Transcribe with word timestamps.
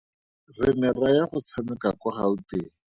Re 0.59 0.69
ne 0.79 0.89
ra 0.99 1.07
ya 1.15 1.23
go 1.29 1.37
tshameka 1.45 1.89
kwa 1.99 2.11
Gauteng. 2.17 2.71